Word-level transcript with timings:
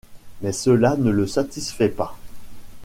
Mais 0.41 0.51
cela 0.51 0.97
ne 0.97 1.11
le 1.11 1.27
satisfait 1.27 1.87
pas. 1.89 2.17